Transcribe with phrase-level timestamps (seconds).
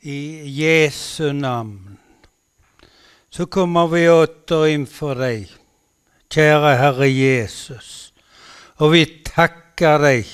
[0.00, 1.96] I Jesu namn
[3.30, 5.50] så kommer vi åter inför dig,
[6.30, 8.12] kära Herre Jesus.
[8.76, 10.26] Och vi tackar dig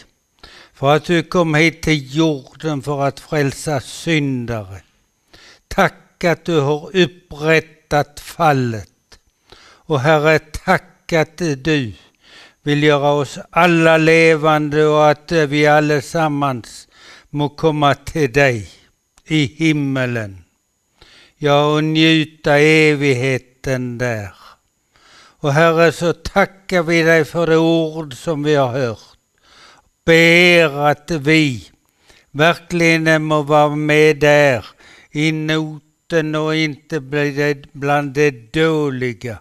[0.73, 4.81] för att du kom hit till jorden för att frälsa syndare.
[5.69, 9.19] Tack att du har upprättat fallet.
[9.61, 11.93] Och Herre, tack att du
[12.63, 16.89] vill göra oss alla levande och att vi allesammans
[17.31, 18.84] må komma till dig
[19.27, 20.45] i himmelen.
[21.37, 24.35] Ja, och njuta evigheten där.
[25.45, 28.99] Och Herre, så tackar vi dig för det ord som vi har hört.
[30.05, 31.71] Ber att vi
[32.31, 34.67] verkligen må vara med där
[35.11, 39.39] i noten och inte bli bland det dåliga.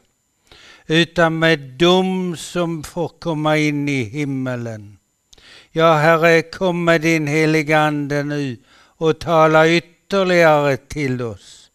[0.87, 4.97] Utan med dem som får komma in i himmelen.
[5.71, 8.57] Ja, Herre, kom med din heliga Ande nu
[9.03, 11.69] och tala ytterligare till oss.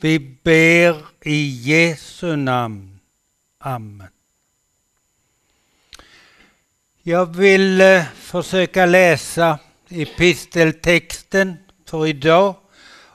[0.00, 2.98] Vi ber i Jesu namn.
[3.58, 4.08] Amen.
[7.02, 12.54] Jag vill eh, försöka läsa episteltexten för idag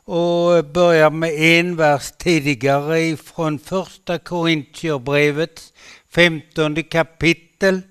[0.05, 5.73] och börjar med en vers tidigare ifrån första Korintierbrevets
[6.09, 7.81] femtonde kapitel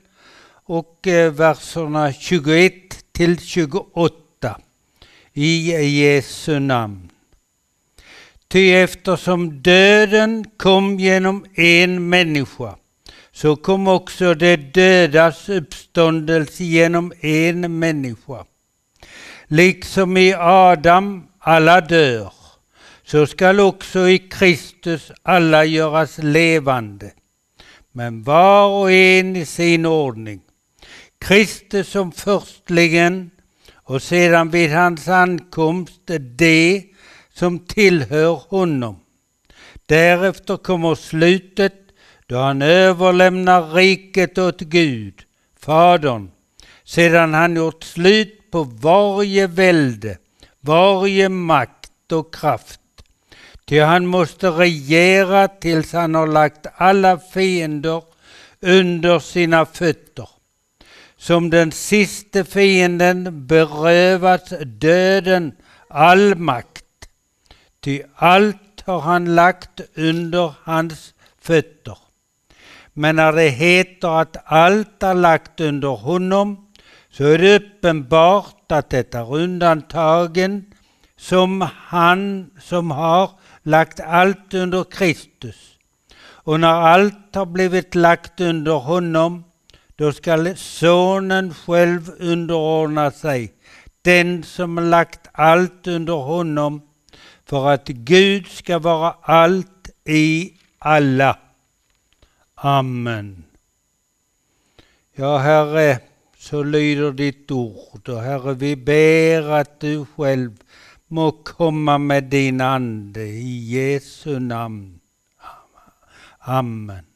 [0.65, 2.73] och eh, verserna 21
[3.13, 4.20] till 28
[5.35, 7.11] i Jesu namn.
[8.49, 12.77] Ty eftersom döden kom genom en människa
[13.33, 18.45] så kom också det dödas uppståndelse genom en människa.
[19.47, 22.33] Liksom i Adam alla dör,
[23.05, 27.13] så skall också i Kristus alla göras levande.
[27.93, 30.41] Men var och en i sin ordning.
[31.19, 33.31] Kristus som förstligen
[33.91, 36.85] och sedan vid hans ankomst det
[37.35, 39.01] som tillhör honom.
[39.87, 41.75] Därefter kommer slutet
[42.27, 45.15] då han överlämnar riket åt Gud,
[45.61, 46.31] Fadern,
[46.85, 50.19] sedan han gjort slut på varje välde,
[50.61, 52.81] varje makt och kraft.
[53.65, 58.03] Ty han måste regera tills han har lagt alla fiender
[58.61, 60.29] under sina fötter
[61.21, 65.53] som den siste fienden berövats döden
[65.89, 67.09] all makt.
[67.81, 71.99] Ty allt har han lagt under hans fötter.
[72.93, 76.67] Men när det heter att allt är lagt under honom
[77.11, 80.65] så är det uppenbart att det är undantagen
[81.17, 83.31] som han som har
[83.63, 85.77] lagt allt under Kristus.
[86.21, 89.45] Och när allt har blivit lagt under honom
[90.01, 93.53] då skall sonen själv underordna sig,
[94.03, 96.83] den som lagt allt under honom,
[97.45, 101.39] för att Gud ska vara allt i alla.
[102.55, 103.45] Amen.
[105.15, 105.99] Ja, Herre,
[106.39, 110.53] så lyder ditt ord och Herre, vi ber att du själv
[111.09, 115.01] må komma med din ande i Jesu namn.
[116.39, 117.10] Amen.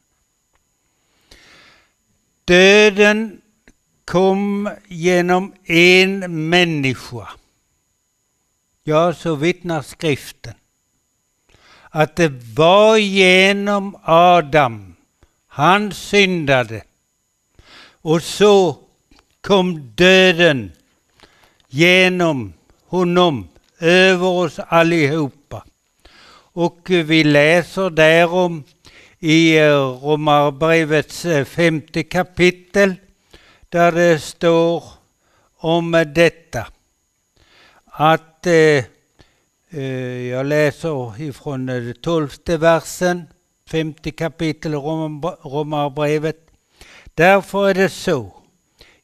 [2.44, 3.40] Döden
[4.04, 7.28] kom genom en människa.
[8.82, 10.54] Ja, så vittnar skriften.
[11.90, 14.96] Att det var genom Adam.
[15.46, 16.82] Han syndade.
[17.90, 18.78] Och så
[19.40, 20.72] kom döden
[21.68, 22.52] genom
[22.86, 25.64] honom över oss allihopa.
[26.52, 28.64] Och vi läser därom
[29.24, 29.72] i eh,
[30.04, 32.94] Romarbrevets eh, femte kapitel
[33.68, 34.84] där det står
[35.56, 36.66] om detta.
[37.86, 38.84] Att eh,
[39.70, 43.22] eh jag läser ifrån den tolfte versen,
[43.66, 46.40] femte kapitel Romarbrevet.
[47.14, 48.32] Därför är det så.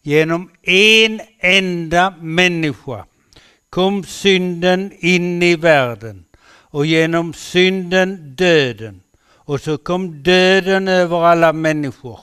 [0.02, 3.04] Genom en enda människa
[3.70, 6.24] kom synden in i världen
[6.72, 9.00] och genom synden döden.
[9.50, 12.20] Och så kom döden över alla människor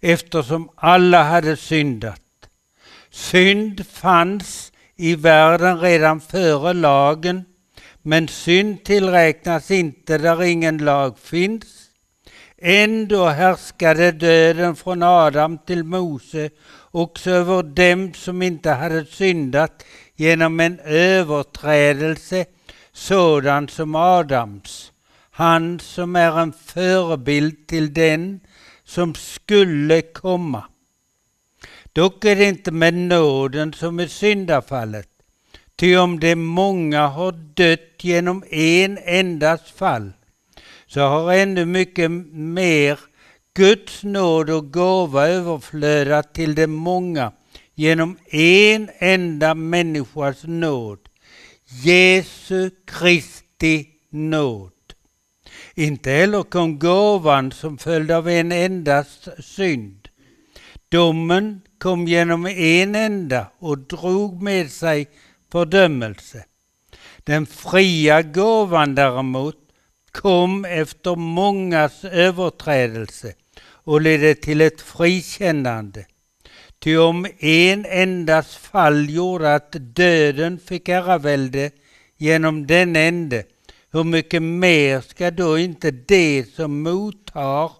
[0.00, 2.22] eftersom alla hade syndat.
[3.10, 7.44] Synd fanns i världen redan före lagen,
[8.02, 11.64] men synd tillräknas inte där ingen lag finns.
[12.58, 16.50] Ändå härskade döden från Adam till Mose
[16.90, 19.84] också över dem som inte hade syndat
[20.14, 22.44] genom en överträdelse
[22.92, 24.92] sådan som Adams
[25.36, 28.40] han som är en förebild till den
[28.84, 30.64] som skulle komma.
[31.92, 35.08] Dock är det inte med nåden som med syndafallet.
[35.76, 40.12] Ty om de många har dött genom en endas fall,
[40.86, 42.98] så har ännu mycket mer
[43.54, 47.32] Guds nåd och gåva överflödat till de många
[47.74, 50.98] genom en enda människas nåd,
[51.84, 54.75] Jesu Kristi nåd.
[55.78, 60.08] Inte heller kom gåvan som följd av en endas synd.
[60.88, 65.08] Domen kom genom en enda och drog med sig
[65.52, 66.44] fördömelse.
[67.24, 69.56] Den fria gåvan däremot
[70.10, 73.34] kom efter mångas överträdelse
[73.68, 76.06] och ledde till ett frikännande.
[76.78, 81.70] Ty om en endas fall gjorde att döden fick herravälde
[82.16, 83.44] genom den ende,
[83.96, 87.72] hur mycket mer ska då inte det som mottar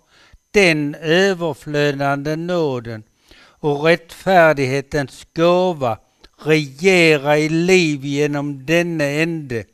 [0.51, 3.03] den överflödande nåden
[3.39, 5.99] och rättfärdighetens gåva
[6.45, 9.65] regera i liv genom denne ende,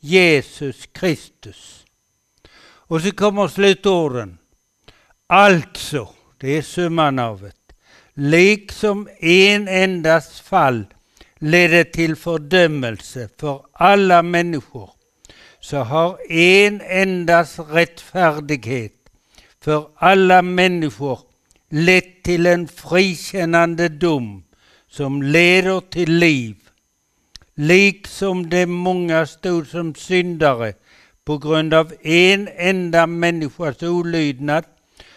[0.00, 1.84] Jesus Kristus.
[2.64, 4.38] Och så kommer slutorden.
[5.26, 6.08] Alltså,
[6.38, 7.74] det är summan av det.
[8.14, 10.84] Liksom en endas fall
[11.38, 14.90] ledde till fördömelse för alla människor,
[15.64, 18.92] så har en endas rättfärdighet
[19.60, 21.18] för alla människor
[21.70, 24.44] lett till en frikännande dom
[24.88, 26.56] som leder till liv.
[27.54, 30.74] Liksom de många stod som syndare
[31.24, 34.64] på grund av en enda människas olydnad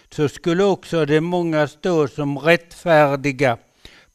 [0.10, 3.58] så skulle också de många stå som rättfärdiga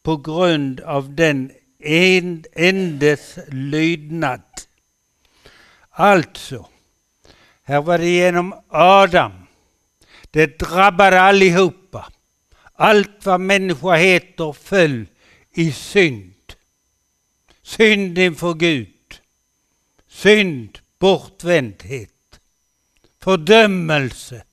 [0.03, 4.41] på grund av den en endes lydnad.
[5.95, 6.69] Alltså,
[7.63, 9.33] här var det genom Adam.
[10.31, 12.13] Det drabbade allihopa.
[12.75, 15.07] Allt vad människa heter föll
[15.51, 16.35] i synd.
[17.63, 18.89] Synd inför Gud.
[20.09, 22.41] Synd, bortvändhet,
[23.21, 24.45] fördömelse,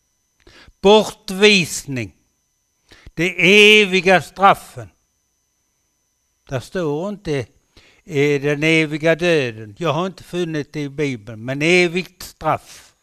[0.81, 2.15] bortvisning,
[3.13, 4.89] de eviga straffen.
[6.49, 7.45] Där står inte
[8.39, 9.75] den eviga döden.
[9.77, 12.93] Jag har inte funnit det i Bibeln, men evigt straff.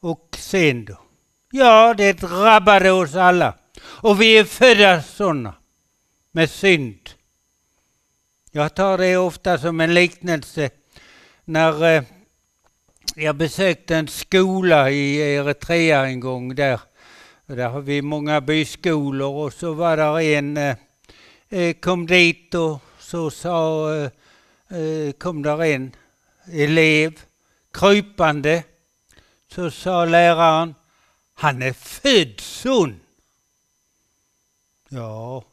[0.00, 0.98] Och sen då?
[1.50, 3.54] Ja, det drabbade oss alla.
[3.80, 5.54] Och vi är födda sådana
[6.32, 7.10] med synd.
[8.50, 10.70] Jag tar det ofta som en liknelse
[11.44, 12.02] när eh,
[13.14, 16.80] jag besökte en skola i Eritrea en gång där.
[17.46, 20.76] Där har vi många byskolor och så var där en eh,
[21.48, 24.10] eh kom dit och så sa, eh,
[24.78, 25.92] eh, kom där en
[26.52, 27.20] elev
[27.72, 28.64] krypande.
[29.52, 30.74] Så sa läraren,
[31.34, 33.00] han är född sund.
[34.88, 35.44] Ja,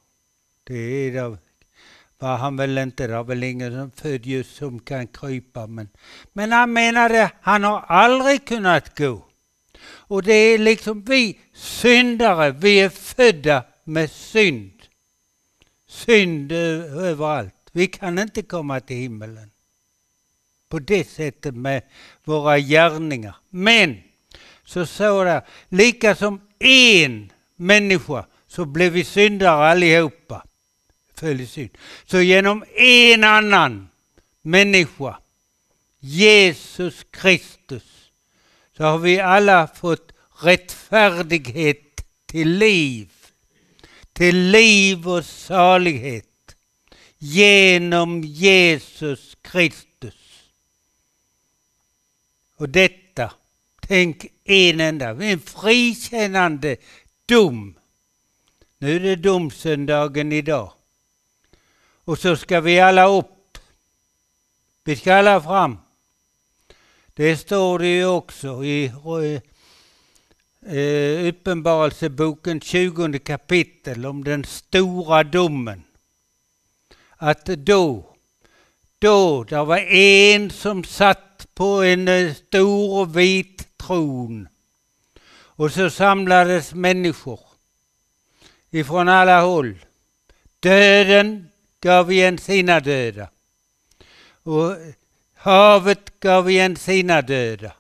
[0.64, 1.38] det är det
[2.18, 3.08] var han väl inte.
[3.08, 5.68] Det är väl ingen som född just som kan krypa.
[5.68, 5.90] Men,
[6.34, 9.26] men han menade, han har aldrig kunnat gå.
[10.08, 14.75] Och det är liksom vi syndare, vi är födda med synd.
[15.96, 17.54] Synd överallt.
[17.72, 19.52] Vi kan inte komma till himmelen.
[20.70, 21.82] På det sättet med
[22.24, 23.36] våra gärningar.
[23.50, 24.04] Men,
[24.66, 30.46] så står det, lika som en människa så blev vi syndare allihopa.
[31.20, 31.70] Synd.
[32.06, 33.90] Så genom en annan
[34.42, 35.20] människa,
[36.00, 38.12] Jesus Kristus,
[38.78, 43.12] så har vi alla fått rättfärdighet till liv.
[44.16, 46.56] Till liv och salighet.
[47.18, 50.16] Genom Jesus Kristus.
[52.58, 53.34] Och detta,
[53.82, 56.78] tänk en enda, en frikännande
[57.26, 57.76] dom
[58.78, 60.72] nu är det domsöndagen idag.
[62.04, 63.58] Och så ska vi alla upp.
[64.84, 65.78] Vi ska alla fram.
[67.14, 68.88] Det står det ju också i
[70.66, 75.84] eh, Uppenbarelseboken 20 kapitel om den stora domen.
[77.18, 78.16] Att då,
[79.00, 84.48] då, där var en som satt på en eh, stor vit tron.
[85.58, 87.40] Och så samlades människor
[88.72, 89.76] ifrån alla håll.
[90.60, 91.50] Döden
[91.82, 93.30] gav igen sina döda.
[94.44, 94.78] Och
[95.34, 97.74] havet gav igen sina döda.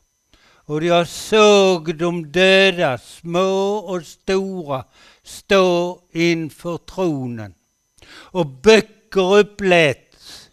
[0.65, 4.83] Och jag såg de döda, små och stora,
[5.23, 7.53] stå inför tronen.
[8.09, 10.49] Och böcker uppläts.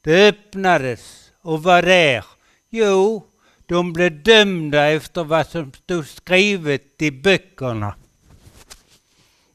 [0.00, 2.24] Det öppnades och var där?
[2.70, 3.26] Jo,
[3.66, 7.94] de blev dömda efter vad som stod skrivet i böckerna.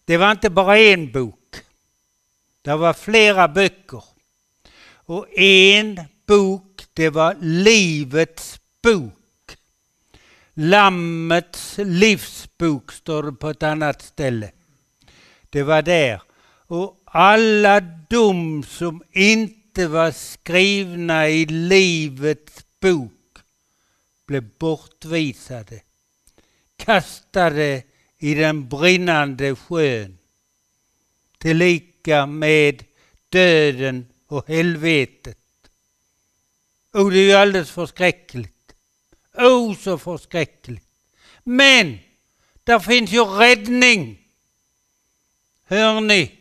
[0.06, 1.56] Det var inte bara en bok.
[2.62, 4.04] Det var flera böcker.
[5.06, 9.21] Och en bok, det var Livets bok.
[10.54, 14.52] Lammets livsbok står det på ett annat ställe.
[15.50, 16.22] Det var där.
[16.68, 17.80] Och alla
[18.10, 23.12] dom som inte var skrivna i Livets bok
[24.28, 25.82] blev bortvisade,
[26.76, 27.84] kastade
[28.18, 30.18] i den brinnande sjön,
[31.38, 32.84] tillika med
[33.30, 35.38] döden och helvetet.
[36.94, 38.61] Och det är ju alldeles förskräckligt.
[39.34, 40.84] Oh, så förskräckligt.
[41.44, 42.00] Men
[42.64, 44.18] där finns ju räddning.
[45.66, 46.32] Hör ni?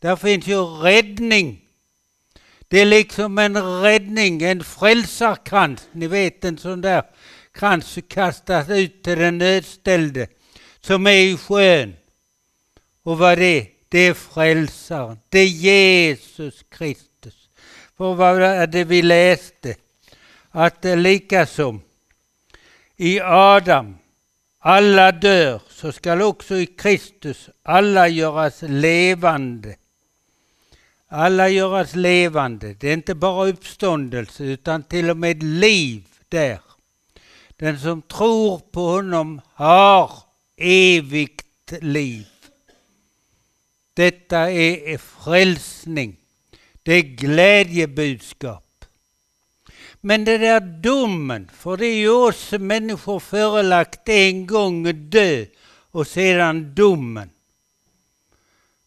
[0.00, 1.60] Där finns ju räddning.
[2.68, 5.88] Det är liksom en räddning, en frälsarkrans.
[5.92, 7.02] Ni vet en sån där
[7.52, 10.28] krans som kastas ut till den nödställde
[10.80, 11.96] som är i sjön.
[13.02, 13.66] Och vad det är?
[13.88, 15.18] Det är frälsaren.
[15.28, 17.48] Det är Jesus Kristus.
[17.96, 19.76] För vad är det vi läste?
[20.50, 21.80] Att likaså
[22.96, 23.96] i Adam
[24.68, 29.76] alla dör, så skall också i Kristus alla göras levande.
[31.08, 32.74] Alla göras levande.
[32.74, 36.58] Det är inte bara uppståndelse utan till och med liv där.
[37.56, 40.10] Den som tror på honom har
[40.56, 42.26] evigt liv.
[43.94, 46.16] Detta är frälsning.
[46.82, 48.65] Det är glädjebudskap.
[50.06, 55.44] Men det där domen, för det är ju oss människor förelagt en gång dö
[55.90, 57.30] och sedan domen.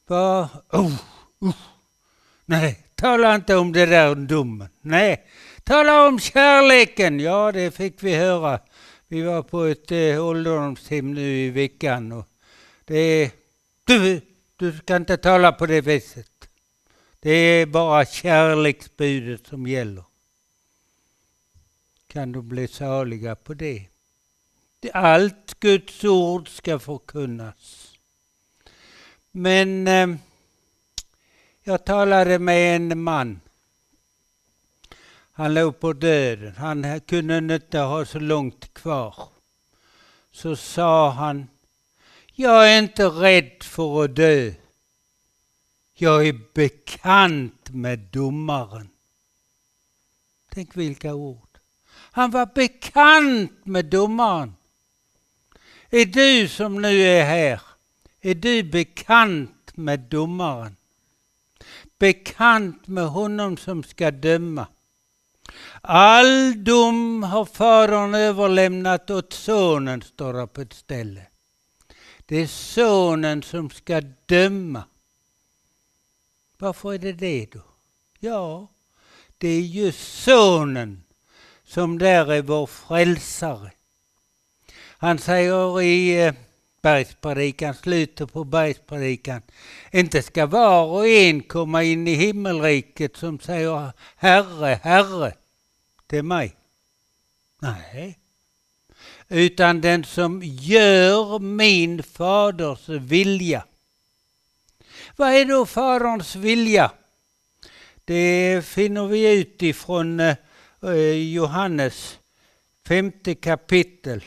[0.08, 0.50] Va?
[0.72, 0.96] Oh,
[1.40, 1.56] oh.
[2.46, 4.70] Nej, tala inte om det där domen.
[4.82, 5.28] Nej,
[5.64, 7.20] tala om kärleken.
[7.20, 8.60] Ja, det fick vi höra.
[9.08, 12.12] Vi var på ett eh, ålderdomshem nu i veckan.
[12.12, 12.26] Och
[12.86, 13.32] det
[13.86, 14.22] du,
[14.56, 16.50] du ska inte tala på det viset.
[17.20, 20.09] Det är bara kärleksbudet som gäller.
[22.14, 23.88] Kan de bli saliga på det.
[24.94, 27.98] Allt Guds ord ska förkunnas.
[29.32, 30.08] Men eh,
[31.64, 33.42] jag talade med en man.
[35.32, 36.56] Han låg på döden.
[36.56, 39.16] Han kunde inte ha så långt kvar.
[40.32, 41.48] Så sa han,
[42.34, 44.54] jag är inte rädd för att dö.
[45.94, 48.90] Jag är bekant med domaren.
[50.50, 51.49] Tänk vilka ord.
[52.12, 54.56] Han var bekant med domaren.
[55.90, 57.62] Är du som nu är här,
[58.22, 60.76] är du bekant med domaren?
[62.00, 64.68] bekant med honom som ska döma.
[65.82, 71.22] All dom har Fadern överlämnat åt Sonen, står det på ett ställe.
[72.26, 74.84] Det är Sonen som ska döma.
[76.58, 77.62] Varför är det det då?
[78.20, 78.68] Ja,
[79.38, 81.04] det är ju Sonen
[81.70, 83.72] som där är vår frälsare.
[84.98, 86.34] Han säger i eh,
[86.82, 89.42] bergspredikan, slutet på bergspredikan.
[89.92, 95.34] Inte ska var och en komma in i himmelriket som säger Herre, Herre
[96.08, 96.56] till mig.
[97.60, 98.20] Nej.
[99.28, 103.64] Utan den som gör min faders vilja.
[105.16, 106.92] Vad är då faderns vilja?
[108.06, 110.36] Det finner vi ut ifrån eh,
[110.82, 112.20] Eh, Johannes
[112.88, 114.24] femte kapitel.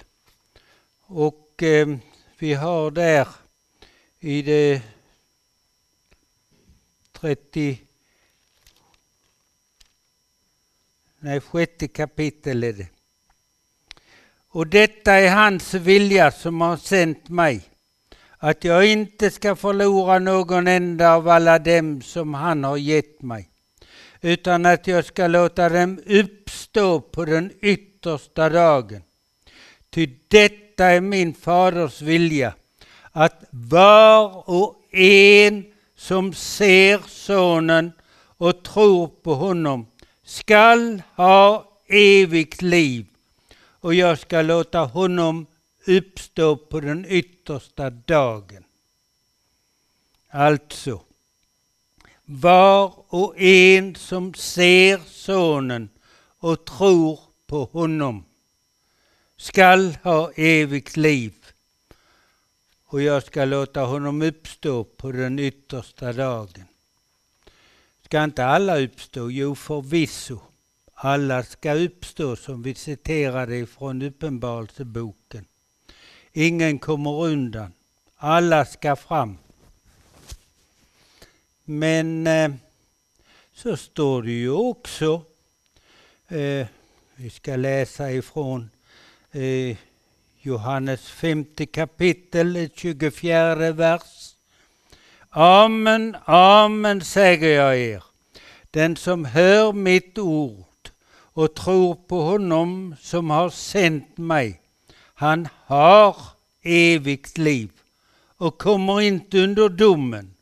[1.00, 1.96] Och eh,
[2.38, 3.28] vi har där
[4.20, 4.82] i det
[7.12, 7.78] 30
[11.18, 12.88] Nej, sjätte kapitel är det.
[14.48, 17.60] Och detta är hans vilja som har sänt mig,
[18.38, 23.51] att jag inte ska förlora någon enda av alla dem som han har gett mig,
[24.22, 29.02] utan att jag ska låta dem uppstå på den yttersta dagen.
[29.90, 32.54] Ty detta är min faders vilja,
[33.12, 35.64] att var och en
[35.96, 37.92] som ser sonen
[38.36, 39.86] och tror på honom
[40.24, 43.06] skall ha evigt liv
[43.82, 45.46] och jag ska låta honom
[45.86, 48.64] uppstå på den yttersta dagen.
[50.30, 51.00] Alltså,
[52.24, 55.88] var och en som ser sonen
[56.38, 58.24] och tror på honom
[59.36, 61.32] skall ha evigt liv
[62.92, 66.64] och jag ska låta honom uppstå på den yttersta dagen.
[68.04, 69.30] Ska inte alla uppstå?
[69.30, 70.40] Jo, förvisso.
[70.94, 75.44] Alla ska uppstå som vi citerade ifrån Uppenbarelseboken.
[76.32, 77.72] Ingen kommer undan.
[78.16, 79.38] Alla ska fram.
[81.72, 82.50] Men eh,
[83.54, 85.22] så står det ju också,
[86.28, 86.66] eh,
[87.16, 88.70] vi ska läsa ifrån
[89.30, 89.76] eh,
[90.40, 94.34] Johannes femte kapitel, 24 vers.
[95.30, 98.04] Amen, amen säger jag er.
[98.70, 104.60] Den som hör mitt ord och tror på honom som har sänt mig,
[105.14, 106.16] han har
[106.62, 107.70] evigt liv
[108.36, 110.34] och kommer inte under domen,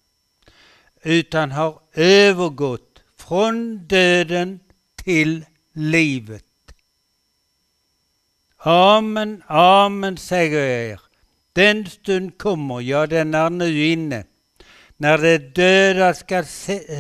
[1.03, 4.61] utan har övergått från döden
[5.05, 6.45] till livet.
[8.57, 11.01] Amen, amen säger jag er.
[11.53, 14.25] Den stund kommer, ja den är nu inne,
[14.97, 16.45] när de döda ska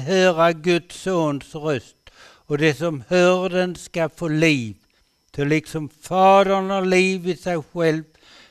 [0.07, 4.76] höra Guds sons röst och det som hör den ska få liv.
[5.37, 8.02] Så liksom Fadern har liv i sig själv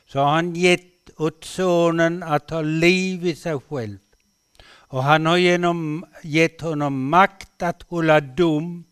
[0.08, 3.98] så har han gett åt Sonen att ha liv i sig själv.
[4.89, 8.84] Och han har genom, gett honom makt att hålla dom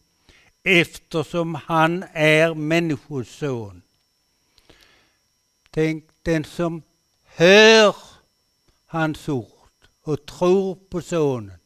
[0.64, 3.82] eftersom han är Människoson.
[5.70, 6.82] Tänk den som
[7.26, 7.96] hör
[8.86, 11.58] hans ord och tror på Sonen.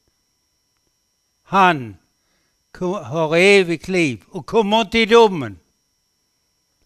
[1.43, 1.95] Han
[3.03, 5.59] har evigt liv och kommer inte i domen.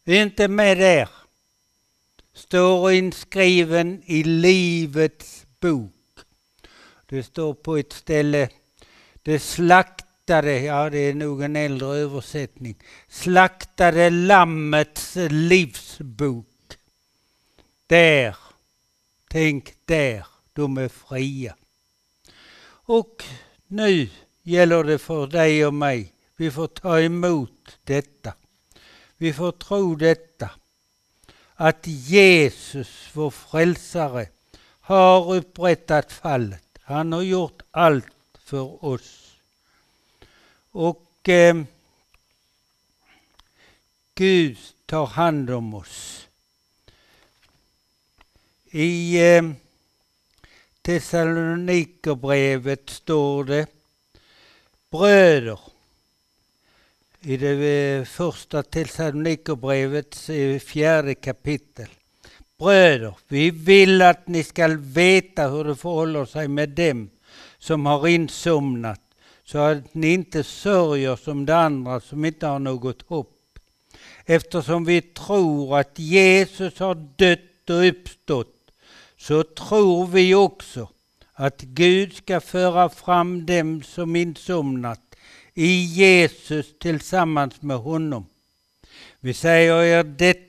[0.05, 1.09] Inte med där.
[2.33, 5.94] Står inskriven i Livets bok.
[7.15, 8.49] Det står på ett ställe,
[9.23, 12.75] det slaktade, ja det är nog en äldre översättning,
[13.09, 16.47] slaktade lammets livsbok.
[17.87, 18.35] Där,
[19.27, 21.55] tänk där, de är fria.
[22.67, 23.23] Och
[23.67, 24.09] nu
[24.43, 26.13] gäller det för dig och mig.
[26.35, 28.33] Vi får ta emot detta.
[29.17, 30.49] Vi får tro detta.
[31.53, 34.27] Att Jesus, vår frälsare,
[34.79, 36.61] har upprättat fallet.
[36.87, 38.05] Han har gjort allt
[38.39, 39.37] för oss.
[40.71, 41.63] Och eh,
[44.15, 46.27] Gud tar hand om oss.
[48.65, 49.43] I eh,
[50.81, 53.67] Thessalonikerbrevet står det
[54.89, 55.59] Bröder,
[57.21, 60.15] i det eh, första Thessalonikerbrevet,
[60.63, 61.87] fjärde kapitel.
[62.57, 67.09] Bröder, vi vill att ni skall veta hur det förhåller sig med dem
[67.59, 69.01] som har insomnat,
[69.43, 73.59] så att ni inte sörjer som de andra som inte har något hopp.
[74.25, 78.71] Eftersom vi tror att Jesus har dött och uppstått
[79.17, 80.89] så tror vi också
[81.33, 85.01] att Gud ska föra fram dem som insomnat
[85.53, 88.25] i Jesus tillsammans med honom.
[89.19, 90.44] Vi säger er detta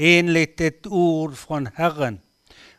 [0.00, 2.20] enligt ett ord från Herren.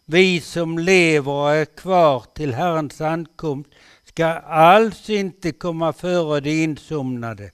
[0.05, 3.69] Vi som lever och är kvar till Herrens ankomst
[4.03, 7.51] ska alls inte komma före de insomnade.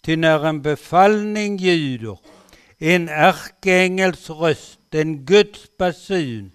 [0.00, 2.18] Ty när en befallning ljuder,
[2.78, 6.52] en ärkeängels röst, en Guds basun,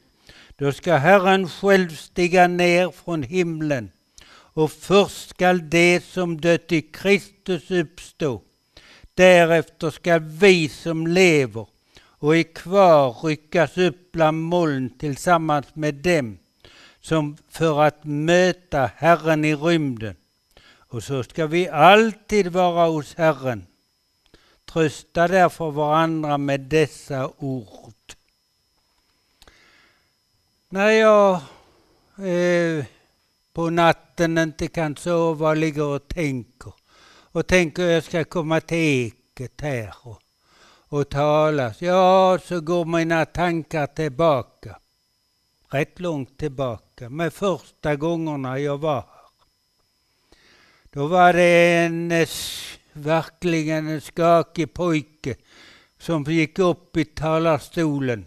[0.58, 3.92] då ska Herren själv stiga ner från himlen
[4.56, 8.42] och först skall det som dött i Kristus uppstå.
[9.14, 11.73] Därefter skall vi som lever
[12.24, 16.38] och är kvar ryckas upp bland moln tillsammans med dem
[17.02, 20.16] som för att möta Herren i rymden.
[20.64, 23.66] Och så ska vi alltid vara hos Herren.
[24.66, 28.14] Trösta därför varandra med dessa ord.
[30.70, 31.34] När jag
[32.18, 32.86] eh,
[33.54, 36.74] på natten inte kan sova och ligger och tänker
[37.32, 40.23] och tänker jag ska komma till eket här och,
[40.94, 44.78] och talas, Ja, så går mina tankar tillbaka.
[45.70, 49.30] Rätt långt tillbaka, med första gångerna jag var här.
[50.92, 52.28] Då var det en eh,
[52.94, 55.36] verkligen en skakig pojke
[56.00, 58.26] som gick upp i talarstolen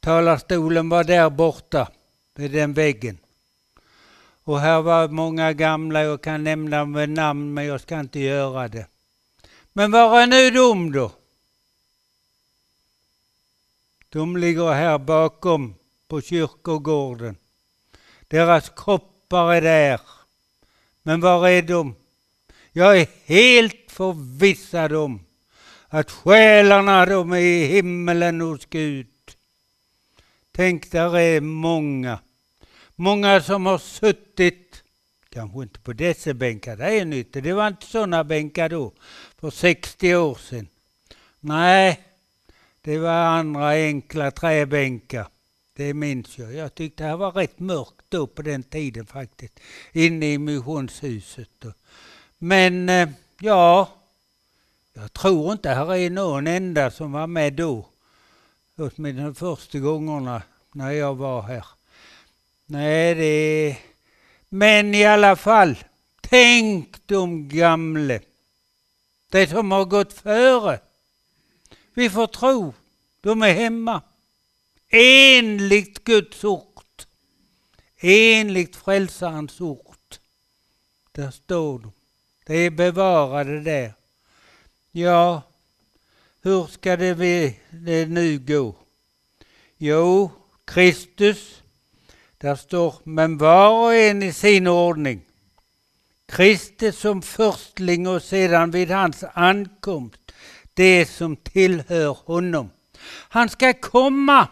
[0.00, 1.88] Talarstolen var där borta
[2.34, 3.18] vid den väggen.
[4.44, 8.68] Och här var många gamla, jag kan nämna med namn men jag ska inte göra
[8.68, 8.86] det.
[9.72, 11.12] Men var är nu de då?
[14.08, 15.74] De ligger här bakom
[16.08, 17.36] på kyrkogården.
[18.28, 20.00] Deras kroppar är där.
[21.02, 21.94] Men var är de?
[22.72, 25.20] Jag är helt förvissad om
[25.88, 29.06] att själarna de är i himmelen hos Gud.
[30.52, 32.18] Tänk, där är många.
[32.96, 34.82] Många som har suttit,
[35.28, 38.92] kanske inte på dessa bänkar, det är nytt, det var inte sådana bänkar då,
[39.40, 40.68] för 60 år sedan.
[41.40, 42.07] Nej,
[42.88, 45.28] det var andra enkla träbänkar.
[45.76, 46.54] Det minns jag.
[46.54, 49.60] Jag tyckte det var rätt mörkt då på den tiden faktiskt,
[49.92, 51.64] inne i missionshuset.
[52.38, 53.08] Men eh,
[53.40, 53.88] ja,
[54.92, 57.86] jag tror inte här är någon enda som var med då.
[58.76, 61.64] Åtminstone första gångerna när jag var här.
[62.66, 63.76] Nej, det
[64.48, 65.78] Men i alla fall,
[66.20, 68.20] tänk de gamle.
[69.30, 70.80] Det som har gått före.
[71.98, 72.74] Vi får tro,
[73.20, 74.02] de är hemma.
[74.88, 77.02] Enligt Guds ord.
[78.00, 80.16] Enligt Frälsarens ord.
[81.12, 81.92] Där står de.
[82.46, 83.92] De är bevarade där.
[84.92, 85.42] Ja,
[86.42, 88.74] hur ska det, det nu gå?
[89.76, 90.30] Jo,
[90.64, 91.62] Kristus,
[92.38, 95.20] där står, men var och en i sin ordning.
[96.26, 100.27] Kristus som förstling och sedan vid hans ankomst
[100.78, 102.70] det som tillhör honom.
[103.28, 104.48] Han ska komma.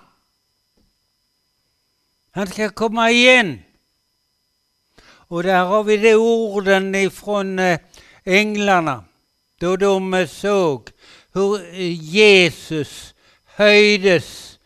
[2.31, 3.59] Han ska komma igen.
[5.03, 7.79] Och där har vi de orden ifrån eh,
[8.25, 9.05] änglarna.
[9.59, 10.91] Då de eh, såg
[11.33, 14.59] hur eh, Jesus höjdes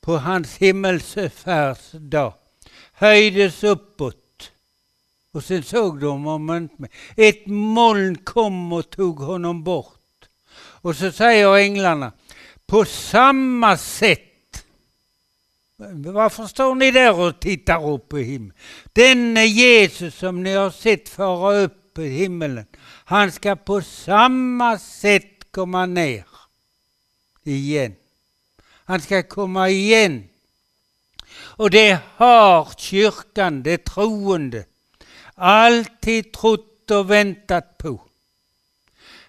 [0.00, 2.34] på hans himmelsfärdsdag.
[2.92, 4.52] Höjdes uppåt.
[5.32, 10.01] Och sen såg de om inte Ett moln kom och tog honom bort.
[10.82, 12.12] Och så säger änglarna,
[12.66, 14.32] på samma sätt
[15.90, 18.56] varför står ni där och tittar upp i himlen?
[18.92, 22.66] Denne Jesus som ni har sett fara upp i himmelen,
[23.04, 26.24] han ska på samma sätt komma ner
[27.42, 27.94] igen.
[28.84, 30.28] Han ska komma igen.
[31.34, 34.64] Och det har kyrkan, det troende,
[35.34, 38.00] alltid trott och väntat på.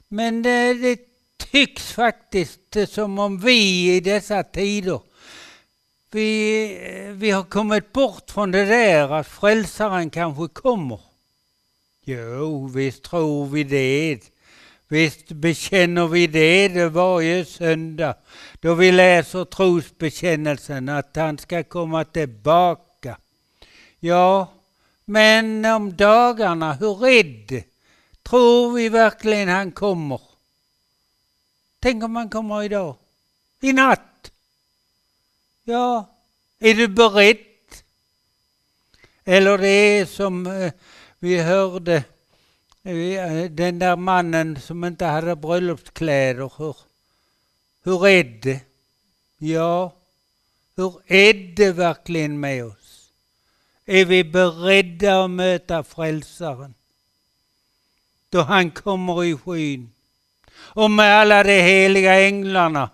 [0.07, 1.12] Men det, det
[1.53, 4.99] tycks faktiskt som om vi i dessa tider
[6.11, 10.99] vi, vi har kommit bort från det där att frälsaren kanske kommer.
[12.05, 14.19] Jo, visst tror vi det.
[14.87, 18.15] Visst bekänner vi det, det varje söndag
[18.61, 23.17] då vi läser trosbekännelsen att han ska komma tillbaka.
[23.99, 24.47] Ja,
[25.05, 27.63] men om dagarna, hur är det?
[28.23, 30.32] Tror vi verkligen han kommer?
[31.83, 32.95] Tänk om han kommer idag?
[33.61, 34.31] I natt?
[35.63, 36.09] Ja,
[36.59, 37.37] är du beredd?
[39.23, 40.73] Eller det är som eh,
[41.19, 42.03] vi hörde
[42.83, 46.51] eh, eh, den där mannen som inte hade bröllopskläder.
[46.57, 46.77] Hur,
[47.83, 48.61] hur är det?
[49.37, 49.95] Ja,
[50.75, 53.09] hur är det verkligen med oss?
[53.85, 56.73] Är vi beredda att möta frälsaren?
[58.29, 59.93] Då han kommer i skyn
[60.63, 62.89] och med alla de heliga änglarna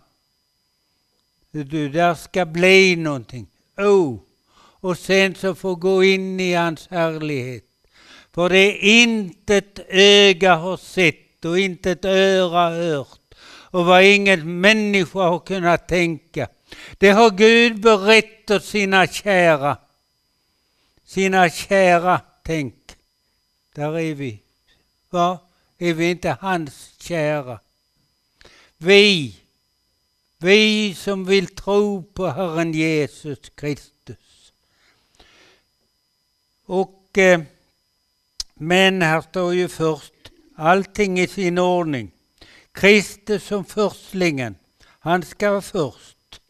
[1.51, 3.47] du, där ska bli någonting.
[3.77, 4.19] Oh.
[4.81, 7.63] Och sen så få gå in i hans härlighet.
[8.33, 13.35] För det är inte ett öga har sett och inte ett öra hört
[13.71, 16.47] och vad ingen människa har kunnat tänka.
[16.97, 19.77] Det har Gud berättat åt sina kära.
[21.05, 22.75] Sina kära, tänk.
[23.75, 24.39] Där är vi.
[25.09, 25.39] Va?
[25.81, 27.59] Är vi inte hans kära?
[28.77, 29.35] Vi
[30.41, 34.51] vi som vill tro på Herren Jesus Kristus.
[36.65, 37.41] Och, eh,
[38.53, 40.13] men här står ju först
[40.55, 42.11] allting i sin ordning.
[42.71, 46.41] Kristus som förstlingen, han ska vara först.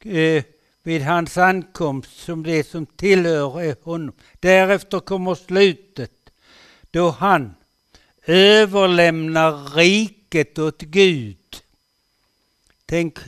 [0.00, 0.44] Eh,
[0.82, 4.14] vid hans ankomst som det som tillhör honom.
[4.40, 6.30] Därefter kommer slutet
[6.90, 7.54] då han
[8.26, 11.36] överlämnar riket åt Gud
[12.92, 13.18] Tänk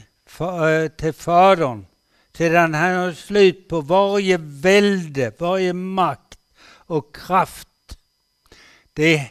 [0.40, 1.86] eh, till Fadern
[2.36, 6.38] sedan han har slut på varje välde, varje makt
[6.86, 7.98] och kraft.
[8.92, 9.30] Det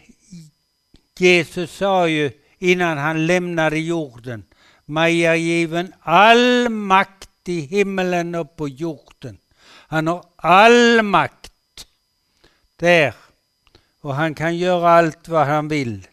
[1.17, 4.45] Jesus sa ju innan han lämnade jorden,
[4.85, 9.37] mig är given all makt i himmelen och på jorden.
[9.87, 11.87] Han har all makt
[12.75, 13.13] där
[14.03, 16.07] och han kan göra allt vad han vill.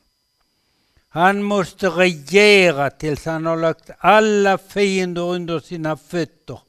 [1.08, 6.60] Han måste regera tills han har lagt alla fiender under sina fötter.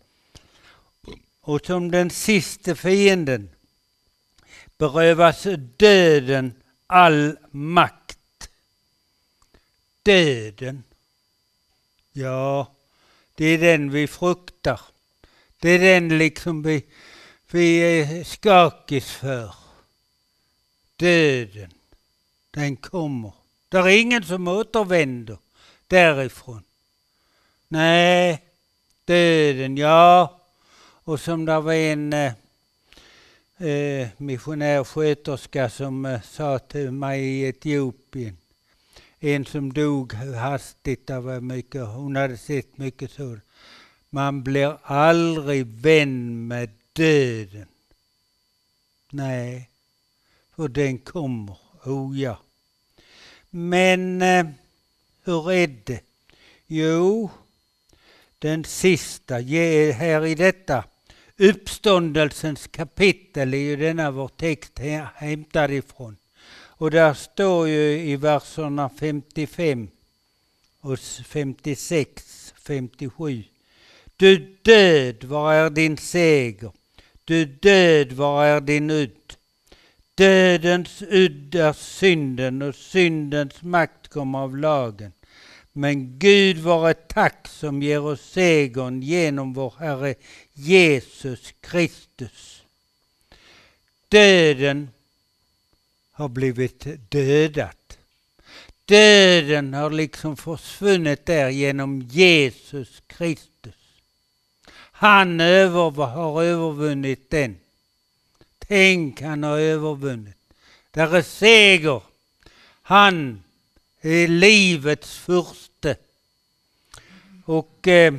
[1.42, 3.50] Och som den sista fienden
[4.78, 6.54] berövas döden
[6.88, 8.50] all makt.
[10.04, 10.84] Döden.
[12.14, 12.76] Ja,
[13.36, 14.82] det är den vi fruktar.
[15.60, 16.86] Det är den liksom vi,
[17.52, 19.62] vi är skakis för.
[21.02, 21.72] Döden,
[22.52, 23.32] den kommer.
[23.70, 25.38] Det är ingen som återvänder
[25.88, 26.64] därifrån.
[27.68, 28.44] Nej,
[29.06, 30.40] döden, ja.
[31.04, 32.32] Och som det var en, øh,
[33.60, 38.38] øh, eh, missionärsköterska som øh, eh, sa till mig i Etiopien.
[39.20, 43.38] En som dog hastigt, det var mycket, hon hade sett mycket så.
[44.10, 47.68] Man blir aldrig vän med döden.
[49.12, 49.71] Nej,
[50.56, 52.38] för den kommer, oh ja.
[53.50, 54.46] Men eh,
[55.24, 56.04] hur är det?
[56.68, 57.30] Jo,
[58.40, 60.84] den sista, här i detta
[61.42, 64.80] uppståndelsens kapitel är ju denna vår text
[65.16, 66.18] hämtad ifrån.
[66.54, 69.88] Och där står ju i verserna 55
[70.82, 73.44] och 56, 57.
[74.16, 76.72] Du död, var är din seger?
[77.24, 79.21] Du död, var är din udd?
[80.16, 85.12] Dödens udd är synden och syndens makt kommer av lagen.
[85.74, 90.16] Men Gud vare tack som ger oss segern genom vår Herre
[90.54, 92.64] Jesus Kristus.
[94.10, 94.90] Döden
[96.12, 97.98] har blivit dödat.
[98.86, 103.76] Döden har liksom försvunnit där genom Jesus Kristus.
[104.92, 107.58] Han över, har övervunnit den.
[108.72, 110.38] Tänk, han har övervunnit.
[110.92, 112.02] Där är seger.
[112.82, 113.44] Han
[114.02, 115.96] är livets furste.
[117.46, 118.14] Och eh,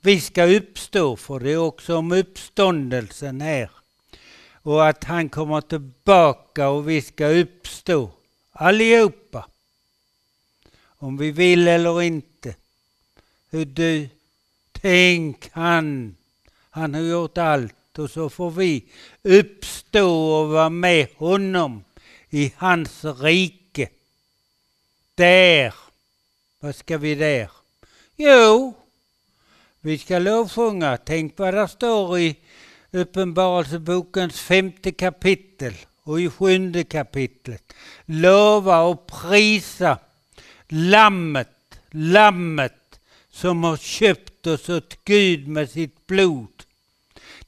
[0.00, 3.70] vi ska uppstå, för det är också om uppståndelsen här.
[4.52, 8.10] Och att han kommer tillbaka och vi ska uppstå,
[8.52, 9.48] allihopa.
[10.82, 12.54] Om vi vill eller inte.
[13.50, 14.08] Hur du,
[14.72, 16.16] tänk han,
[16.70, 18.84] han har gjort allt och så får vi
[19.22, 21.84] uppstå och vara med honom
[22.30, 23.88] i hans rike.
[25.14, 25.74] Där,
[26.60, 27.50] vad ska vi där?
[28.16, 28.74] Jo,
[29.80, 30.96] vi ska lovsjunga.
[30.96, 32.36] Tänk vad det står i
[32.90, 37.72] Uppenbarelsebokens femte kapitel och i sjunde kapitlet.
[38.04, 39.98] Lova och prisa
[40.68, 46.55] Lammet, Lammet som har köpt oss åt Gud med sitt blod.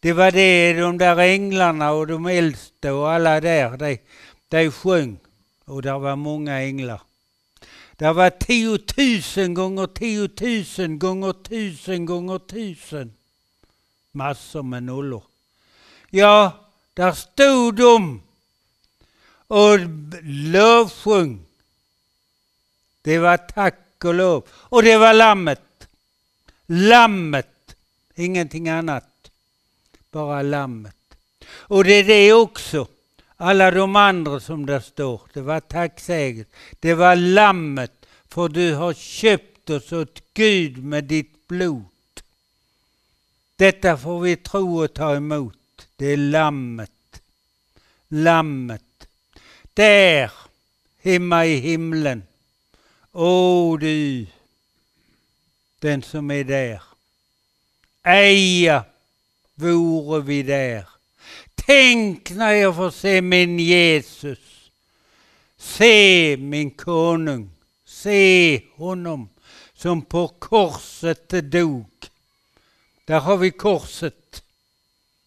[0.00, 3.98] Det var det de där änglarna och de äldste och alla där, de,
[4.48, 5.18] de sjöng.
[5.64, 7.00] Och där var många änglar.
[7.96, 13.12] Det var tiotusen gånger tiotusen gånger tusen gånger tusen.
[14.12, 15.22] Massor med nollor.
[16.10, 16.52] Ja,
[16.94, 18.22] där stod de
[19.48, 19.78] och
[20.22, 21.46] lovsjung.
[23.02, 24.48] Det var tack och lov.
[24.50, 25.88] Och det var lammet.
[26.66, 27.76] Lammet,
[28.14, 29.04] ingenting annat.
[30.10, 30.94] Bara lammet.
[31.50, 32.86] Och det är det också
[33.40, 36.48] alla de andra som där står, det var tacksäget.
[36.80, 41.84] Det var lammet, för du har köpt oss åt Gud med ditt blod.
[43.56, 45.88] Detta får vi tro och ta emot.
[45.96, 47.22] Det är lammet.
[48.08, 49.08] Lammet.
[49.74, 50.32] Där,
[51.02, 52.22] hemma i himlen.
[53.12, 54.26] O du,
[55.78, 56.82] den som är där.
[58.02, 58.84] Eja
[59.58, 60.84] vore vi där.
[61.54, 64.70] Tänk när jag får se min Jesus.
[65.56, 67.50] Se min konung.
[67.84, 69.28] Se honom
[69.74, 71.90] som på korset dog.
[73.04, 74.42] Där har vi korset.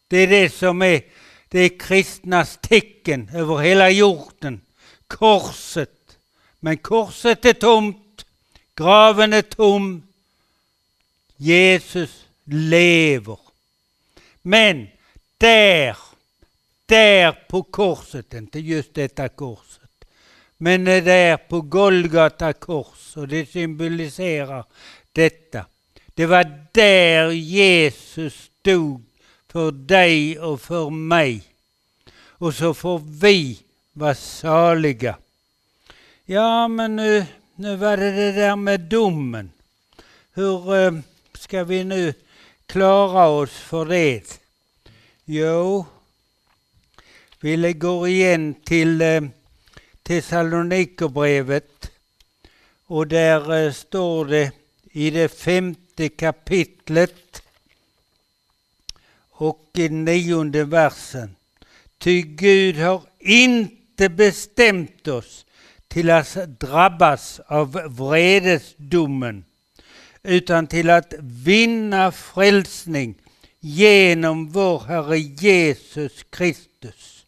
[0.08, 1.02] Det är det som är
[1.48, 4.62] det är kristnas tecken över hela jorden.
[5.08, 6.18] Korset.
[6.60, 8.26] Men korset är tomt.
[8.76, 10.04] Graven är tom.
[11.38, 13.51] Jesus lever.
[14.42, 14.88] Men
[15.38, 15.98] där
[16.92, 20.06] där på korset, inte just detta korset,
[20.58, 24.66] men där på Golgata kors och det symboliserar
[25.12, 25.66] detta.
[26.08, 29.04] Det var där Jesus stod
[29.48, 31.44] för dig och för mig.
[32.14, 33.60] Och så får vi
[33.94, 35.18] vara saliga.
[36.26, 37.26] Ja, men nu,
[37.56, 39.52] nu var det det där med domen.
[40.34, 40.92] Hur eh,
[41.34, 42.14] ska vi nu
[42.72, 44.40] klara oss för det?
[45.26, 45.86] Jo,
[47.40, 49.22] vi går igen till eh,
[50.04, 51.92] Thessalonikerbrevet
[52.86, 54.52] och där eh, står det
[54.92, 57.44] i det femte kapitlet
[59.30, 61.36] och i nionde versen.
[61.98, 65.46] Ty Gud har inte bestämt oss
[65.88, 69.46] till att drabbas av vredesdomen
[70.24, 73.16] utan till att vinna frälsning
[73.60, 77.22] genom vår Herre Jesus Kristus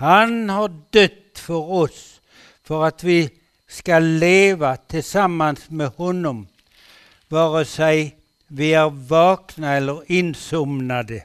[0.00, 2.20] han har dött för oss
[2.62, 3.30] för att vi
[3.68, 6.48] ska leva tillsammans med honom,
[7.28, 8.16] vare sig
[8.46, 11.24] vi är vakna eller insomnade.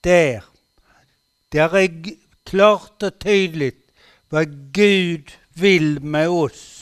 [0.00, 0.44] där.
[1.48, 2.04] Där är
[2.44, 3.90] klart och tydligt
[4.28, 6.73] vad Gud vill med oss.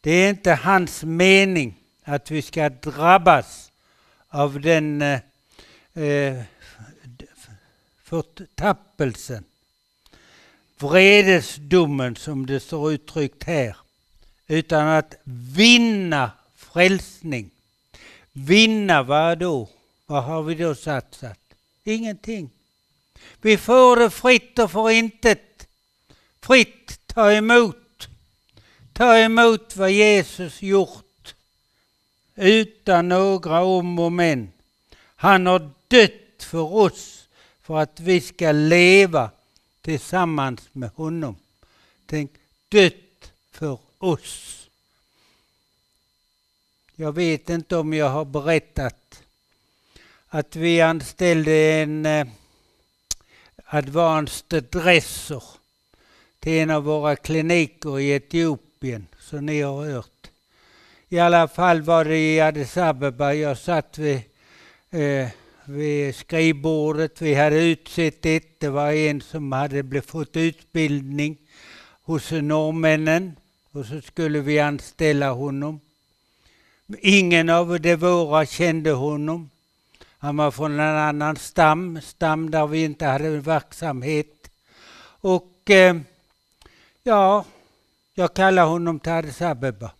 [0.00, 3.72] Det är inte hans mening att vi ska drabbas
[4.28, 5.20] av den eh,
[5.94, 6.42] eh,
[8.04, 9.44] förtappelsen.
[10.78, 13.76] Vredesdomen som det står uttryckt här.
[14.46, 15.14] Utan att
[15.56, 17.50] vinna frälsning.
[18.32, 19.68] Vinna vad då?
[20.06, 21.38] Vad har vi då satsat?
[21.84, 22.50] Ingenting.
[23.40, 25.68] Vi får det fritt och för intet.
[26.40, 27.76] Fritt ta emot.
[29.00, 31.34] Ta emot vad Jesus gjort.
[32.34, 34.52] Utan några om och men.
[35.16, 37.28] Han har dött för oss
[37.62, 39.30] för att vi ska leva
[39.80, 41.36] tillsammans med honom.
[42.06, 42.30] Tänk,
[42.68, 44.68] dött för oss.
[46.96, 49.22] Jag vet inte om jag har berättat
[50.28, 52.26] att vi anställde en eh,
[53.64, 55.42] advanced dresser
[56.38, 58.69] till en av våra kliniker i Etiopien,
[59.18, 60.30] så ni har hört.
[61.08, 63.32] I alla fall var det i Addis Abeba.
[63.34, 64.20] Jag satt vid,
[64.90, 65.28] eh,
[65.64, 67.22] vid skrivbordet.
[67.22, 68.60] Vi hade utsett ett.
[68.60, 71.36] Det var en som hade fått utbildning
[72.02, 73.36] hos norrmännen
[73.72, 75.80] och så skulle vi anställa honom.
[77.00, 79.50] Ingen av de våra kände honom.
[80.18, 84.50] Han var från en annan stam, stam där vi inte hade verksamhet.
[85.20, 85.96] Och eh,
[87.02, 87.44] ja,
[88.14, 89.90] jag kallade honom till Addis Abeba.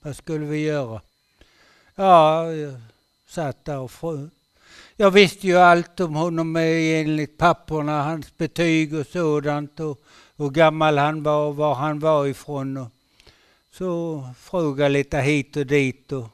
[0.00, 1.00] Vad skulle vi göra?
[1.94, 2.80] Ja, jag
[3.26, 4.28] satt där och frö.
[4.96, 10.04] Jag visste ju allt om honom enligt papporna, hans betyg och sådant och
[10.36, 12.76] hur gammal han var och var han var ifrån.
[12.76, 12.90] Och
[13.72, 16.28] så frågade lite hit och dit och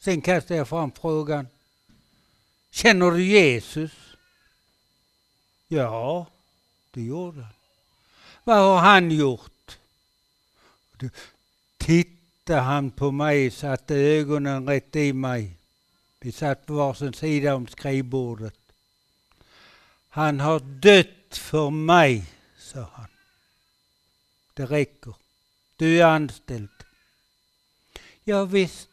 [0.00, 1.46] sen kastade jag fram frågan.
[2.70, 3.92] Känner du Jesus?
[5.68, 6.26] Ja,
[6.90, 7.52] det gjorde han.
[8.44, 9.49] Vad har han gjort?
[11.78, 15.56] Tittade han på mig, satte ögonen rätt i mig.
[16.20, 18.54] Vi satt på varsin sida om skrivbordet.
[20.08, 22.24] Han har dött för mig,
[22.58, 23.06] sa han.
[24.54, 25.14] Det räcker.
[25.76, 26.68] Du är anställd.
[28.24, 28.88] Ja, visst,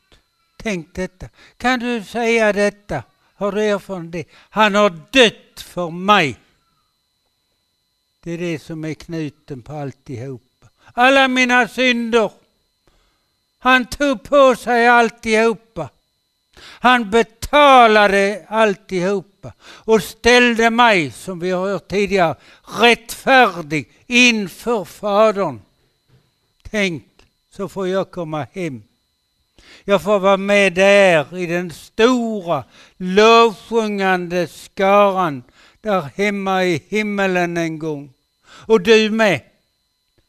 [0.57, 1.29] tänk detta.
[1.57, 3.03] Kan du säga detta?
[3.35, 4.25] Har du erfarenhet det?
[4.33, 6.39] Han har dött för mig.
[8.23, 10.46] Det är det som är knuten på alltihop.
[10.93, 12.31] Alla mina synder.
[13.59, 15.89] Han tog på sig alltihopa.
[16.59, 22.35] Han betalade alltihopa och ställde mig, som vi har hört tidigare,
[22.79, 25.61] rättfärdig inför Fadern.
[26.71, 27.03] Tänk,
[27.51, 28.83] så får jag komma hem.
[29.83, 32.63] Jag får vara med där i den stora
[32.97, 35.43] lovsjungande skaran
[35.81, 38.13] där hemma i himmelen en gång.
[38.45, 39.41] Och du med.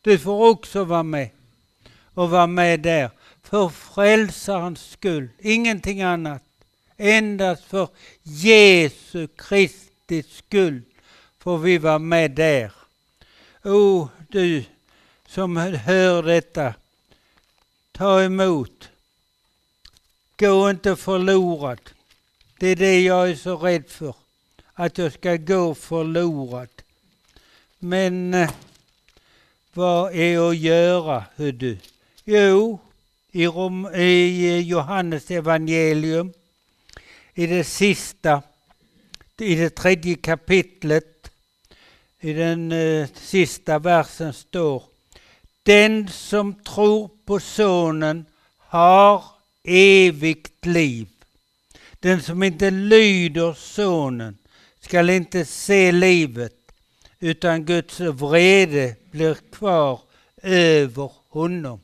[0.09, 1.31] Du får också vara med
[2.14, 3.11] och vara med där
[3.42, 6.42] för frälsarens skull, ingenting annat.
[6.97, 7.88] Endast för
[8.23, 10.83] Jesu Kristi skull
[11.38, 12.73] får vi vara med där.
[13.64, 14.64] O du
[15.27, 16.75] som hör detta,
[17.92, 18.88] ta emot.
[20.37, 21.81] Gå inte förlorad.
[22.59, 24.14] Det är det jag är så rädd för,
[24.75, 26.68] att jag ska gå förlorad.
[27.79, 28.51] Men eh,
[29.72, 31.78] vad är att göra, hör du?
[32.24, 32.78] Jo,
[33.33, 36.33] i, Rom, i Johannes evangelium
[37.38, 38.42] i det sista,
[39.40, 41.31] i det tredje kapitlet,
[42.20, 44.83] i den eh, sista versen står
[45.62, 48.24] Den som tror på Sonen
[48.59, 49.24] har
[49.64, 51.09] evigt liv.
[52.00, 54.38] Den som inte lyder Sonen
[54.81, 56.58] skall inte se livet,
[57.20, 60.00] utan Guds vrede blir kvar
[60.42, 61.81] över honom.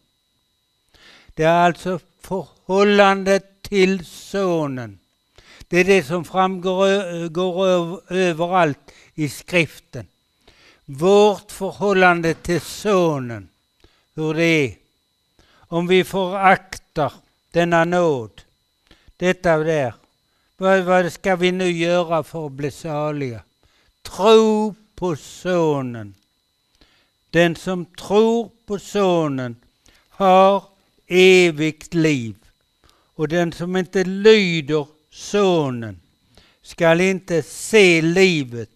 [1.35, 4.99] Det är alltså förhållandet till Sonen.
[5.68, 10.07] Det är det som framgår eh, går överallt i skriften.
[10.85, 13.49] Vårt förhållande till Sonen,
[14.14, 14.74] hur det är.
[15.53, 17.12] Om vi föraktar
[17.51, 18.43] denna nåd,
[19.16, 19.95] detta där.
[20.57, 23.41] Vad, vad ska vi nu göra för att bli saliga?
[24.03, 26.14] Tro på Sonen.
[27.30, 29.57] Den som tror på Sonen
[30.09, 30.64] har
[31.07, 32.36] evigt liv.
[33.14, 36.01] Och den som inte lyder Sonen
[36.62, 38.70] skall inte se livet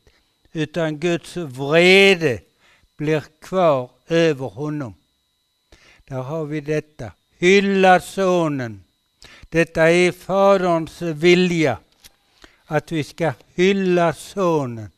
[0.53, 2.41] utan Guds vrede
[2.97, 4.95] blir kvar över honom.
[6.05, 7.13] Där har vi detta.
[7.39, 8.85] Hylla Sonen.
[9.49, 11.79] Detta är Faderns vilja.
[12.71, 14.91] att vi ska hylla Sonen,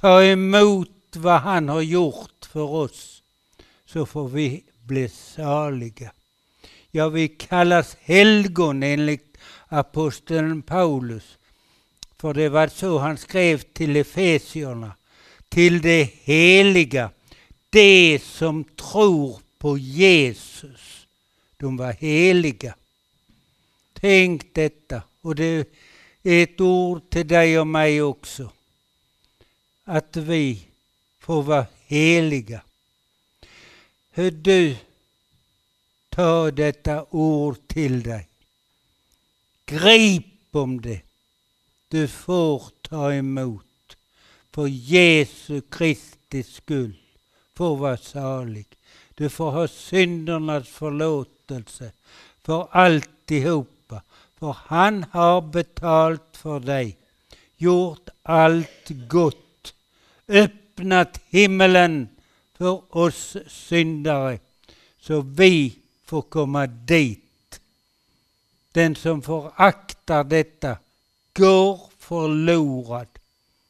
[0.00, 3.22] ta emot vad han har gjort för oss,
[3.86, 6.12] så får vi bli saliga.
[6.90, 9.38] Ja, vi kallas helgon enligt
[9.68, 11.38] aposteln Paulus.
[12.18, 14.92] För det var så han skrev till Efesierna,
[15.48, 17.10] till det heliga,
[17.70, 21.06] det som tror på Jesus.
[21.56, 22.74] De var heliga.
[23.92, 25.68] Tänk detta, och det
[26.22, 28.50] är ett ord till dig och mig också.
[29.88, 30.66] Att vi
[31.18, 32.60] får vara heliga.
[34.10, 34.76] Hur du
[36.08, 38.28] tar detta ord till dig.
[39.66, 41.00] Grip om det.
[41.88, 43.96] Du får ta emot.
[44.50, 46.96] För Jesu Kristi skull.
[47.54, 48.66] Får vara salig.
[49.14, 51.92] Du får ha syndernas förlåtelse
[52.42, 54.02] för alltihopa.
[54.38, 56.96] För han har betalt för dig.
[57.56, 59.45] Gjort allt gott.
[60.28, 62.08] Öppnat himmelen
[62.54, 64.38] för oss syndare.
[65.00, 67.60] Så vi får komma dit.
[68.72, 70.78] Den som föraktar detta
[71.34, 73.08] går förlorad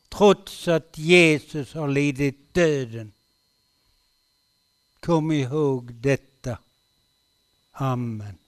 [0.08, 3.12] trots att Jesus har lidit döden.
[5.00, 6.58] Kom ihåg detta.
[7.72, 8.38] Amen.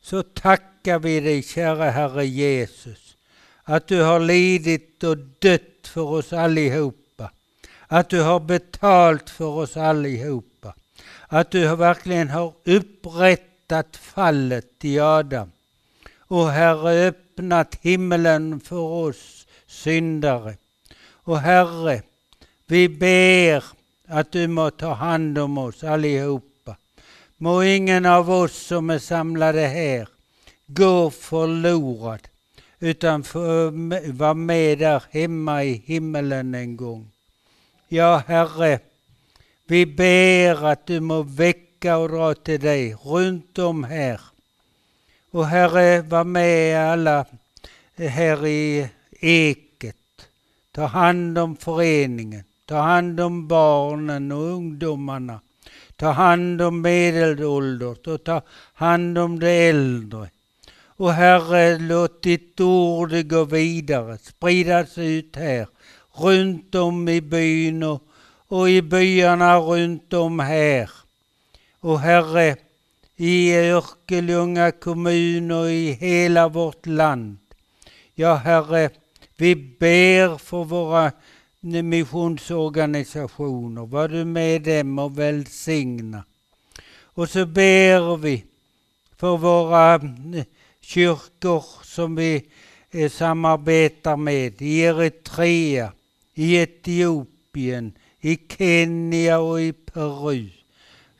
[0.00, 3.11] Så tackar vi dig, kära Herre Jesus,
[3.64, 7.30] att du har lidit och dött för oss allihopa.
[7.86, 10.74] Att du har betalt för oss allihopa
[11.32, 15.50] att du verkligen har upprättat fallet i Adam.
[16.18, 20.56] Och Herre, öppnat himlen för oss syndare.
[21.10, 22.02] Och Herre,
[22.66, 23.64] vi ber
[24.08, 26.76] att du må ta hand om oss allihopa.
[27.36, 30.08] Må ingen av oss som är samlade här
[30.66, 32.28] gå förlorad,
[32.82, 33.70] utan få
[34.06, 37.10] vara med där hemma i himmelen en gång.
[37.88, 38.78] Ja, Herre,
[39.66, 44.20] vi ber att du må väcka och dra till dig runt om här.
[45.30, 47.26] Och Herre, var med alla
[47.96, 48.88] här i
[49.20, 49.96] Eket.
[50.72, 52.44] Ta hand om föreningen.
[52.66, 55.40] Ta hand om barnen och ungdomarna.
[55.96, 58.42] Ta hand om medelålders och ta
[58.74, 60.30] hand om de äldre.
[60.96, 65.66] Och Herre, låt ditt ord gå vidare, spridas ut här,
[66.12, 68.02] runt om i byn och
[68.52, 70.90] och i byarna runt om här.
[71.80, 72.56] Och Herre,
[73.16, 77.38] i Örkelljunga kommun och i hela vårt land.
[78.14, 78.90] Ja, Herre,
[79.36, 81.12] vi ber för våra
[81.60, 83.86] missionsorganisationer.
[83.86, 86.24] Var du med dem och välsigna.
[87.02, 88.44] Och så ber vi
[89.16, 90.00] för våra
[90.82, 92.44] kyrkor som vi
[92.90, 95.92] eh, samarbetar med i Eritrea,
[96.34, 100.48] i Etiopien, i Kenya och i Peru.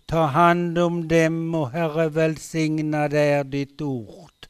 [0.07, 4.47] Ta hand om dem och Herre välsigna är ditt ord.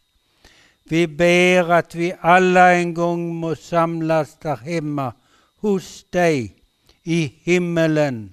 [0.84, 5.12] Vi ber att vi alla en gång må samlas där hemma
[5.56, 6.54] hos dig
[7.02, 8.32] i himmelen.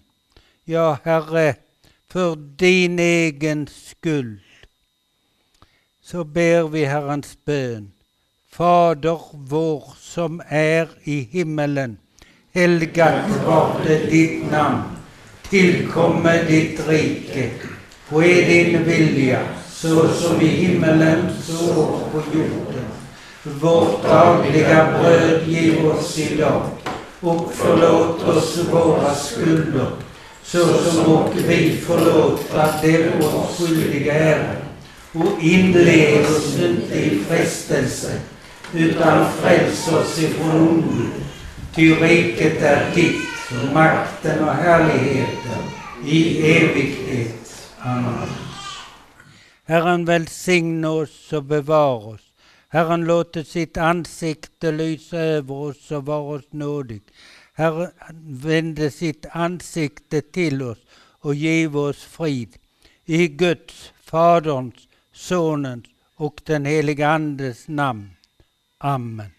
[0.64, 1.56] Ja, Herre,
[2.08, 4.40] för din egen skull.
[6.12, 7.92] Så ber vi Herrens bön.
[8.52, 11.98] Fader vår som är i himmelen
[12.54, 14.82] Helgat varde ditt namn.
[15.50, 17.52] Tillkomme ditt rike.
[18.10, 19.40] Ske din vilja,
[19.72, 21.74] så som i himmelen, så
[22.12, 22.90] på jorden.
[23.44, 26.62] Vårt dagliga bröd giv oss idag
[27.20, 29.88] och förlåt oss våra skulder,
[30.44, 34.69] så som och vi förlåta dem oss skyldiga är.
[35.14, 38.22] Och inled oss inte i frestelse,
[38.74, 41.06] utan fräls oss ifrån ondo.
[41.76, 45.64] Ty riket är ditt, makten och härligheten
[46.06, 47.72] i evighet.
[47.80, 48.30] Amen.
[49.66, 52.22] Herren välsigne oss och bevara oss.
[52.70, 57.02] Herren låter sitt ansikte lysa över oss och vara oss nådig.
[57.54, 57.92] Herren
[58.24, 60.78] vände sitt ansikte till oss
[61.22, 62.50] och give oss frid.
[63.06, 64.89] I Guds, Faderns,
[65.20, 68.10] Sonens och den helige Andes namn.
[68.78, 69.32] Amen.